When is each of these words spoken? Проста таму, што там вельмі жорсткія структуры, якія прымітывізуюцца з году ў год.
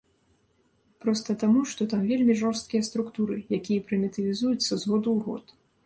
Проста 1.05 1.35
таму, 1.43 1.61
што 1.75 1.87
там 1.93 2.01
вельмі 2.13 2.39
жорсткія 2.41 2.89
структуры, 2.91 3.35
якія 3.61 3.87
прымітывізуюцца 3.89 4.69
з 4.75 4.83
году 4.89 5.09
ў 5.15 5.19
год. 5.33 5.45